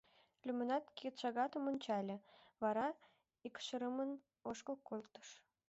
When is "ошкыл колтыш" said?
4.49-5.27